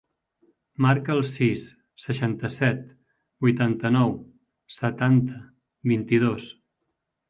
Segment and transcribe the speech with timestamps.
[0.85, 1.67] Marca el sis,
[2.07, 2.81] seixanta-set,
[3.47, 4.19] vuitanta-nou,
[4.81, 5.49] setanta,
[5.95, 6.55] vint-i-dos.